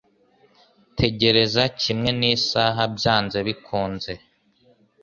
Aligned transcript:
Tegereza 0.99 1.63
kimwe 1.81 2.09
nisaha 2.19 2.83
byanze 2.95 3.37
bikunze:- 3.47 4.11